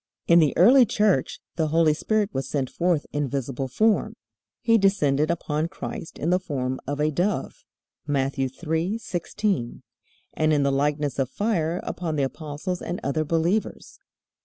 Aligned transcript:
In 0.25 0.39
the 0.39 0.57
early 0.57 0.83
Church 0.87 1.39
the 1.57 1.67
Holy 1.67 1.93
Spirit 1.93 2.31
was 2.33 2.49
sent 2.49 2.71
forth 2.71 3.05
in 3.13 3.27
visible 3.29 3.67
form. 3.67 4.15
He 4.59 4.79
descended 4.79 5.29
upon 5.29 5.67
Christ 5.67 6.17
in 6.17 6.31
the 6.31 6.39
form 6.39 6.79
of 6.87 6.99
a 6.99 7.11
dove 7.11 7.63
(Matt. 8.07 8.33
3:16), 8.33 9.83
and 10.33 10.51
in 10.51 10.63
the 10.63 10.71
likeness 10.71 11.19
of 11.19 11.29
fire 11.29 11.79
upon 11.83 12.15
the 12.15 12.23
apostles 12.23 12.81
and 12.81 12.99
other 13.03 13.23
believers. 13.23 13.99